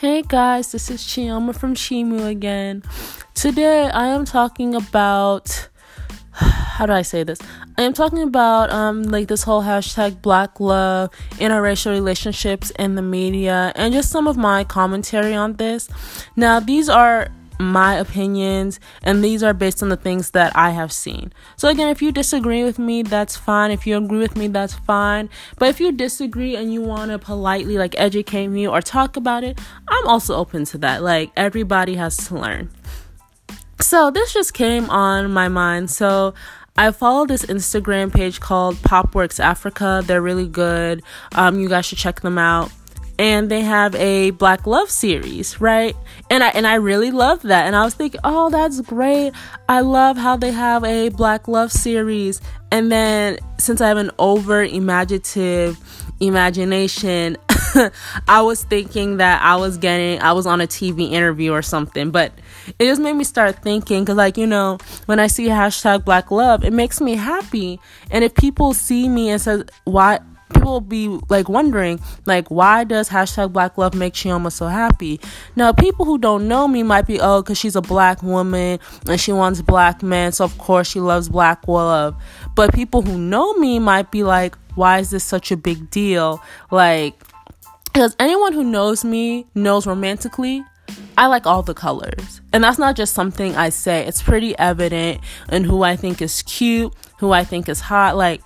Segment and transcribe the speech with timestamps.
[0.00, 2.82] Hey guys, this is Chioma from Shimu again.
[3.34, 5.68] Today I am talking about
[6.32, 7.38] how do I say this?
[7.76, 13.02] I am talking about um like this whole hashtag black love, interracial relationships in the
[13.02, 15.90] media, and just some of my commentary on this.
[16.34, 17.28] Now these are
[17.60, 21.32] my opinions and these are based on the things that I have seen.
[21.56, 23.70] So again, if you disagree with me, that's fine.
[23.70, 25.28] If you agree with me, that's fine.
[25.58, 29.44] But if you disagree and you want to politely like educate me or talk about
[29.44, 31.02] it, I'm also open to that.
[31.02, 32.70] Like everybody has to learn.
[33.80, 35.90] So this just came on my mind.
[35.90, 36.34] So
[36.76, 40.02] I follow this Instagram page called Popworks Africa.
[40.04, 41.02] They're really good.
[41.34, 42.72] Um, you guys should check them out
[43.20, 45.94] and they have a black love series right?
[46.30, 47.66] And i and i really love that.
[47.66, 49.32] And i was thinking oh that's great.
[49.68, 52.40] I love how they have a black love series.
[52.72, 55.78] And then since i have an over imaginative
[56.20, 57.36] imagination
[58.28, 62.10] i was thinking that i was getting i was on a tv interview or something.
[62.10, 62.32] But
[62.78, 66.30] it just made me start thinking because like you know when i see hashtag black
[66.30, 67.80] love it makes me happy.
[68.10, 70.20] And if people see me and says why
[70.52, 75.20] people be like wondering like why does hashtag black love make Chioma so happy
[75.56, 78.78] now people who don't know me might be oh because she's a black woman
[79.08, 82.14] and she wants black men so of course she loves black love
[82.54, 86.42] but people who know me might be like why is this such a big deal
[86.70, 87.14] like
[87.84, 90.64] because anyone who knows me knows romantically
[91.16, 92.40] I like all the colors.
[92.52, 95.20] And that's not just something I say, it's pretty evident
[95.52, 98.16] in who I think is cute, who I think is hot.
[98.16, 98.40] Like,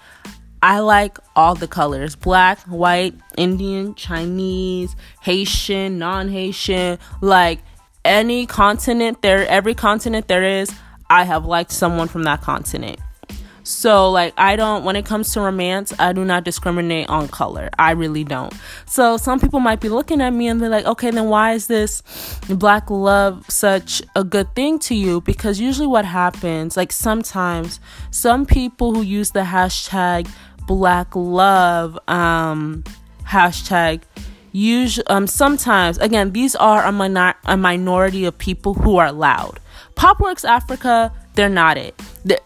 [0.64, 7.58] I like all the colors black, white, Indian, Chinese, Haitian, non Haitian, like
[8.02, 10.74] any continent there, every continent there is,
[11.10, 12.98] I have liked someone from that continent.
[13.66, 17.70] So, like, I don't, when it comes to romance, I do not discriminate on color.
[17.78, 18.52] I really don't.
[18.84, 21.66] So, some people might be looking at me and they're like, okay, then why is
[21.66, 22.02] this
[22.46, 25.22] black love such a good thing to you?
[25.22, 27.80] Because usually what happens, like, sometimes
[28.10, 30.28] some people who use the hashtag
[30.66, 32.84] black love um,
[33.24, 34.02] hashtag
[34.52, 39.60] usually um, sometimes again these are a, minor- a minority of people who are loud.
[39.96, 42.00] Popworks africa they're not it.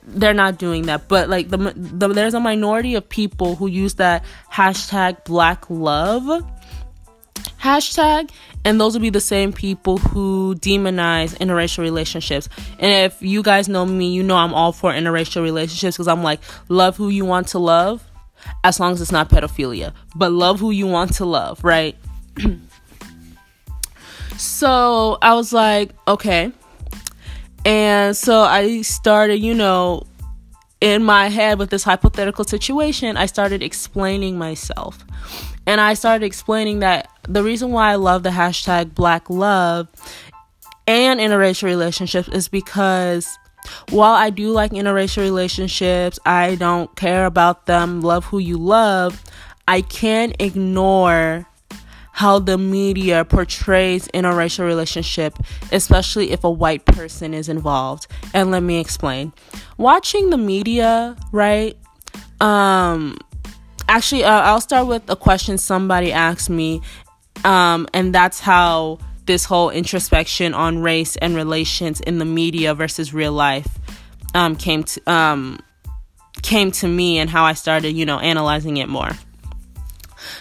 [0.05, 3.95] They're not doing that but like the, the there's a minority of people who use
[3.95, 6.45] that hashtag black love
[7.61, 8.31] hashtag
[8.65, 12.49] and those would be the same people who demonize interracial relationships.
[12.79, 16.23] And if you guys know me you know i'm all for interracial relationships because i'm
[16.23, 18.08] like love who you want to love
[18.65, 19.93] as long as it's not pedophilia.
[20.15, 21.97] But love who you want to love, right?
[24.37, 26.53] so I was like, okay.
[27.65, 30.05] And so I started, you know,
[30.81, 35.05] in my head with this hypothetical situation, I started explaining myself.
[35.67, 39.89] And I started explaining that the reason why I love the hashtag black love
[40.87, 43.39] and interracial relationships is because
[43.91, 49.23] while I do like interracial relationships, I don't care about them, love who you love,
[49.67, 51.47] I can't ignore
[52.13, 55.35] how the media portrays interracial relationship,
[55.71, 58.09] especially if a white person is involved.
[58.35, 59.33] And let me explain.
[59.77, 61.77] Watching the media, right?
[62.41, 63.19] Um
[63.89, 66.83] actually uh, I'll start with a question somebody asked me
[67.45, 68.99] um and that's how
[69.29, 73.79] this whole introspection on race and relations in the media versus real life
[74.35, 75.61] um, came to um,
[76.43, 79.11] came to me and how I started, you know, analyzing it more.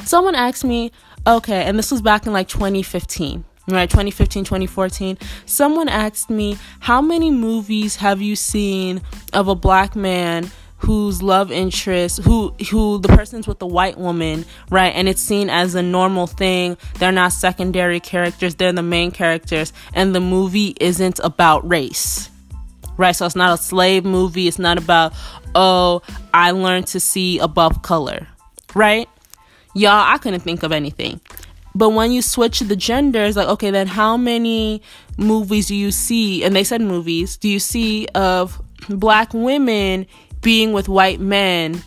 [0.06, 0.92] Someone asked me,
[1.28, 7.02] okay, and this was back in like 2015 right 2015 2014 someone asked me how
[7.02, 9.02] many movies have you seen
[9.34, 14.46] of a black man whose love interest who who the person's with the white woman
[14.70, 14.94] right?
[14.96, 16.78] And it's seen as a normal thing.
[17.00, 18.56] They're not secondary characters.
[18.56, 19.74] They're the main characters.
[19.94, 22.30] And the movie isn't about race
[22.98, 23.16] right?
[23.16, 24.48] So it's not a slave movie.
[24.48, 25.14] It's not about
[25.56, 26.02] oh
[26.34, 28.28] i learned to see above color
[28.76, 29.10] right?
[29.74, 31.20] Y'all i couldn't think of anything.
[31.74, 34.82] But when you switch the genders like okay then how many
[35.18, 36.44] movies do you see?
[36.44, 37.38] And they said movies.
[37.38, 40.06] Do you see of black women
[40.42, 41.82] being with white men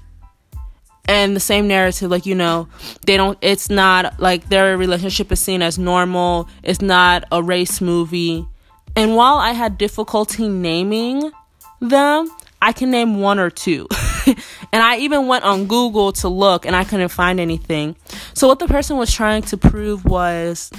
[1.11, 2.69] and the same narrative like you know
[3.07, 6.49] they don't it's not like their relationship is seen as normal.
[6.63, 8.47] It's not a race movie.
[8.97, 11.31] And while i had difficulty naming
[11.81, 12.31] them
[12.63, 13.89] i can name one or two.
[14.73, 17.97] And i even went on google to look and i couldn't find anything.
[18.35, 20.71] So what the person was trying to prove was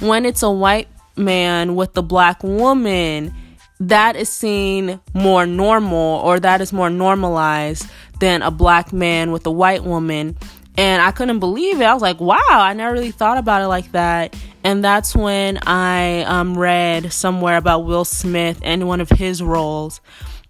[0.00, 3.34] when it's a white man with the black woman
[3.80, 7.86] that is seen more normal or that is more normalized
[8.20, 10.36] than a black man with a white woman.
[10.76, 11.84] And I couldn't believe it.
[11.84, 14.36] I was like, wow, I never really thought about it like that.
[14.64, 20.00] and that's when I um, read somewhere about Will Smith and one of his roles.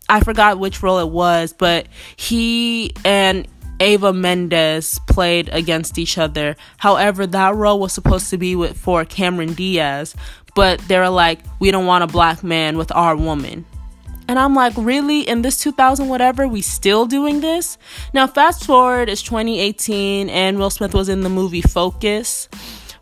[0.09, 3.49] I forgot which role it was, but he and
[3.81, 6.57] Eva Mendes played against each other.
[6.77, 10.15] However, that role was supposed to be with for Cameron Diaz,
[10.55, 13.65] but they were like, we don't want a black man with our woman.
[14.27, 15.29] And I'm like, really?
[15.29, 17.77] In this 2000 whatever, we still doing this?
[18.15, 22.49] Now, fast forward, it's 2018, and Will Smith was in the movie Focus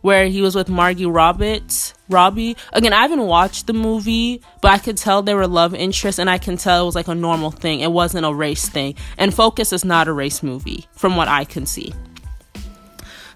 [0.02, 1.94] where he was with Margie Roberts.
[2.08, 2.56] Robbie.
[2.72, 6.28] Again, I haven't watched the movie, but I could tell they were love interests, and
[6.28, 7.81] I can tell it was like a normal thing.
[7.81, 8.96] It wasn't a race thing.
[9.16, 11.94] And Focus is not a race movie, from what I can see.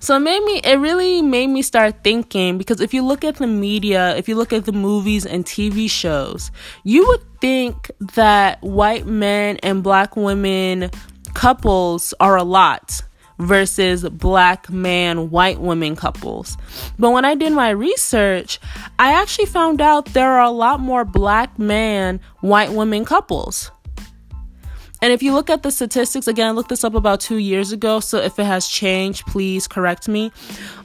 [0.07, 3.39] So it made me it really made me start thinking because if you look at
[3.39, 6.53] the media, if you look at the movies and TV shows,
[6.85, 10.93] you would think that white men and black women
[11.35, 13.03] couples are a lot
[13.41, 16.57] versus black man white women couples.
[17.01, 18.61] But when I did my research,
[19.01, 23.73] I actually found out there are a lot more black man white women couples.
[25.07, 27.71] And if you look at the statistics, again, I looked this up about two years
[27.71, 30.33] ago, so if it has changed, please correct me.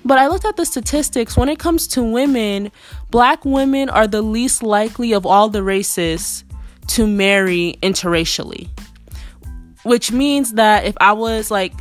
[0.05, 1.35] But I looked at the statistics.
[1.35, 2.71] When it comes to women,
[3.09, 6.43] black women are the least likely of all the races
[6.89, 8.69] to marry interracially.
[9.85, 11.73] Which means that if I was like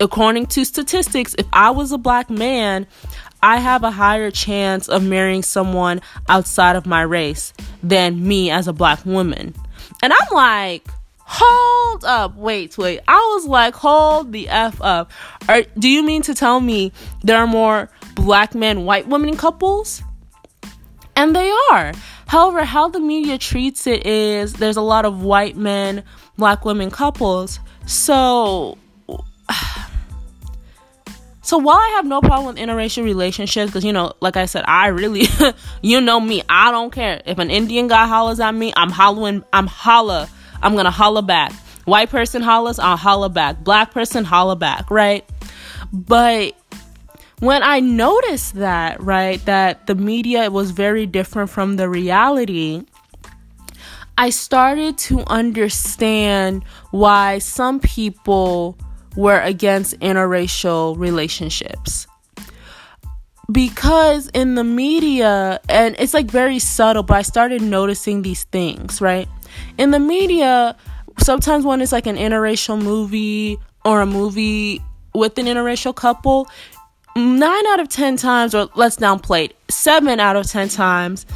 [0.00, 2.86] according to statistics, if I was a black man,
[3.42, 6.00] I have a higher chance of marrying someone
[6.30, 7.52] outside of my race
[7.82, 9.54] than me as a black woman.
[10.02, 10.88] And I'm like,
[11.30, 13.00] hold up, wait, wait.
[13.06, 15.12] I was like, hold the F up.
[15.46, 16.90] Are, do you mean to tell me
[17.22, 20.02] there are more black men, white women couples?
[21.14, 21.92] And they are.
[22.28, 26.02] However, how the media treats it is there's a lot of white men,
[26.38, 27.60] black women couples.
[27.86, 28.78] So
[31.42, 34.64] so while I have no problem with interracial relationships, because you know, like I said,
[34.66, 35.26] I really,
[35.82, 39.44] you know me, I don't care if an Indian guy hollers at me, I'm hollering,
[39.52, 40.30] I'm holla,
[40.62, 41.52] I'm gonna holla back.
[41.84, 43.64] White person hollers, I'll holla back.
[43.64, 45.24] Black person holla back, right?
[45.92, 46.54] But
[47.40, 52.84] when I noticed that, right, that the media was very different from the reality,
[54.18, 58.76] I started to understand why some people
[59.16, 62.06] were against interracial relationships.
[63.50, 69.00] Because in the media, and it's like very subtle, but I started noticing these things,
[69.00, 69.28] right?
[69.76, 70.76] In the media,
[71.18, 74.82] sometimes when it's like an interracial movie or a movie
[75.14, 76.48] with an interracial couple,
[77.16, 81.26] nine out of 10 times, or let's downplay it, seven out of 10 times,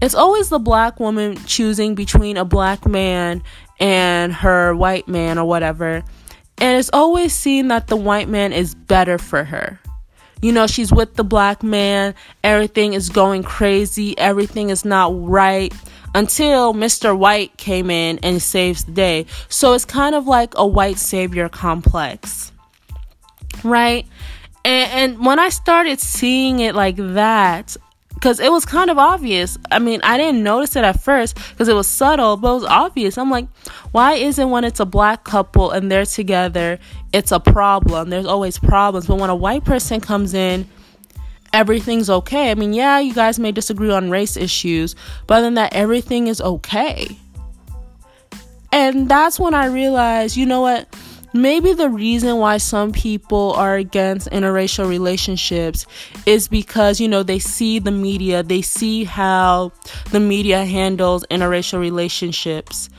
[0.00, 3.42] it's always the black woman choosing between a black man
[3.78, 6.02] and her white man or whatever.
[6.58, 9.79] And it's always seen that the white man is better for her.
[10.40, 15.72] You know, she's with the black man, everything is going crazy, everything is not right
[16.14, 17.16] until Mr.
[17.16, 19.26] White came in and saves the day.
[19.48, 22.52] So it's kind of like a white savior complex.
[23.62, 24.06] Right?
[24.64, 27.76] And, and when I started seeing it like that,
[28.20, 29.56] because it was kind of obvious.
[29.70, 32.64] I mean, I didn't notice it at first because it was subtle, but it was
[32.64, 33.16] obvious.
[33.16, 33.48] I'm like,
[33.92, 36.78] why isn't when it's a black couple and they're together,
[37.14, 38.10] it's a problem?
[38.10, 39.06] There's always problems.
[39.06, 40.68] But when a white person comes in,
[41.54, 42.50] everything's okay.
[42.50, 44.94] I mean, yeah, you guys may disagree on race issues,
[45.26, 47.16] but than that, everything is okay.
[48.70, 50.94] And that's when I realized, you know what?
[51.32, 55.86] Maybe the reason why some people are against interracial relationships
[56.26, 58.42] is because you know they see the media.
[58.42, 59.72] They see how
[60.10, 62.90] the media handles interracial relationships.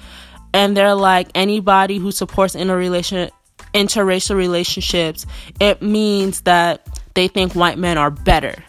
[0.53, 3.29] And they're like anybody who supports interrelation
[3.73, 5.25] interracial relationships
[5.61, 8.63] it means that they think white men are better.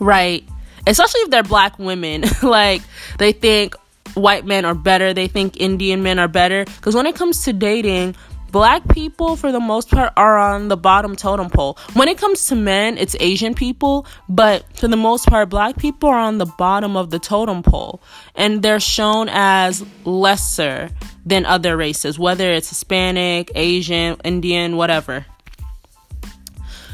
[0.00, 0.48] Right?
[0.86, 2.24] Especially if they're black women.
[2.42, 2.82] Like
[3.18, 3.74] they think
[4.14, 6.64] white men are better, they think Indian men are better.
[6.64, 8.16] Because when it comes to dating,
[8.54, 11.76] black people for the most part are on the bottom totem pole.
[11.94, 16.08] When it comes to men, it's Asian people, but for the most part, black people
[16.08, 18.00] are on the bottom of the totem pole
[18.36, 20.90] and they're shown as lesser
[21.26, 25.26] than other races, whether it's Hispanic, Asian, Indian, whatever.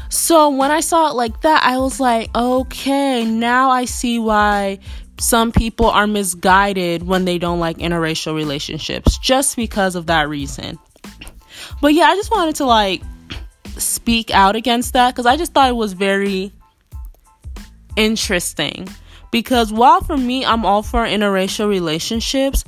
[0.09, 4.79] So when I saw it like that, I was like, okay, now I see why
[5.21, 10.79] some people are misguided when they don't like interracial relationships just because of that reason.
[11.79, 13.03] But yeah, I just wanted to like
[13.77, 16.51] speak out against that because I just thought it was very
[17.95, 18.87] interesting.
[19.29, 22.65] Because while for me, I'm all for interracial relationships,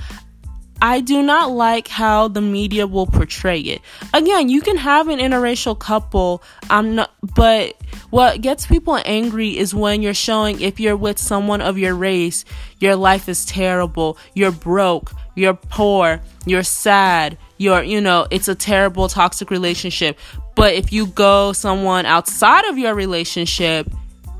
[0.83, 3.81] I do not like how the media will portray it.
[4.13, 6.43] Again, you can have an interracial couple.
[6.69, 7.77] I'm not, but
[8.09, 12.43] what gets people angry is when you're showing if you're with someone of your race,
[12.81, 18.55] your life is terrible, you're broke, you're poor, you're sad, you're, you know, it's a
[18.55, 20.19] terrible toxic relationship.
[20.53, 23.89] But if you go someone outside of your relationship,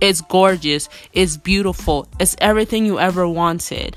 [0.01, 3.95] it's gorgeous, it's beautiful, it's everything you ever wanted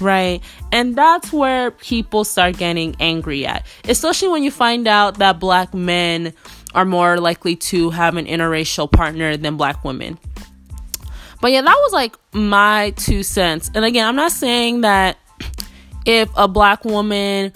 [0.00, 0.42] right?
[0.72, 5.74] And that's where people start getting angry at, especially when you find out that black
[5.74, 6.32] men
[6.74, 10.18] are more likely to have an interracial partner than black women.
[11.40, 13.70] But yeah, that was like my two cents.
[13.74, 15.18] And again, I'm not saying that
[16.04, 17.52] if a black woman,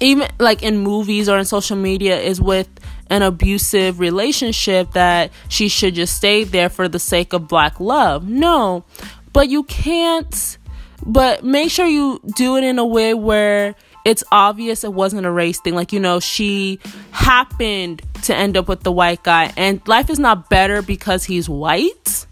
[0.00, 2.68] even like in movies or in social media, is with
[3.08, 8.28] an abusive relationship, that she should just stay there for the sake of black love.
[8.28, 8.84] No,
[9.32, 10.58] but you can't
[11.04, 13.74] but make sure you do it in a way where
[14.04, 15.74] it's obvious it wasn't a race thing.
[15.74, 16.78] Like, you know, she
[17.10, 21.48] happened to end up with the white guy, and life is not better because he's
[21.48, 22.26] white.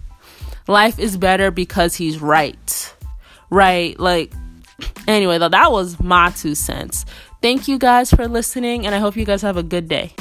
[0.66, 2.94] Life is better because he's right.
[3.50, 3.98] Right?
[3.98, 4.32] Like,
[5.06, 7.04] anyway, though, that was my two cents.
[7.42, 10.14] Thank you guys for listening, and I hope you guys have a good day.